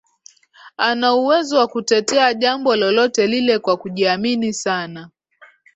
anauwezo 0.77 1.57
wa 1.57 1.67
kutetea 1.67 2.33
jambo 2.33 2.75
lolote 2.75 3.27
lile 3.27 3.59
kwa 3.59 3.77
kujiamini 3.77 4.53
sana 4.53 5.09